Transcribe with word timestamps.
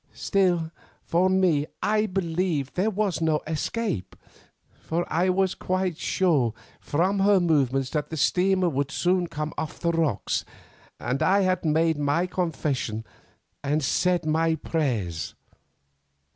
Still, 0.15 0.71
for 1.03 1.29
me 1.29 1.67
I 1.83 2.07
believed 2.07 2.73
there 2.73 2.89
was 2.89 3.21
no 3.21 3.39
escape, 3.45 4.15
for 4.79 5.05
I 5.13 5.29
was 5.29 5.53
quite 5.53 5.95
sure 5.99 6.55
from 6.79 7.19
her 7.19 7.39
movements 7.39 7.91
that 7.91 8.09
the 8.09 8.17
steamer 8.17 8.67
would 8.67 8.89
soon 8.89 9.27
come 9.27 9.53
off 9.59 9.79
the 9.79 9.91
rocks, 9.91 10.43
and 10.99 11.21
I 11.21 11.41
had 11.41 11.63
made 11.63 11.99
my 11.99 12.25
confession 12.25 13.05
and 13.63 13.83
said 13.83 14.25
my 14.25 14.55
prayers. 14.55 15.35